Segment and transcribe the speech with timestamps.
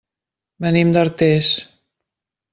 [0.65, 1.51] Venim d'Artés.